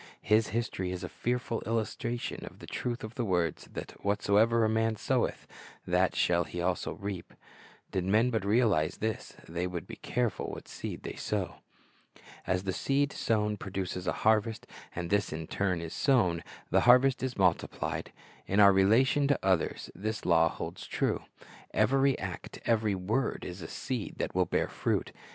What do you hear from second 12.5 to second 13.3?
the seed